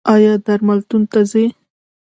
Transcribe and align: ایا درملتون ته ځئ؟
ایا 0.13 0.33
درملتون 0.45 1.01
ته 1.11 1.19
ځئ؟ 1.31 1.45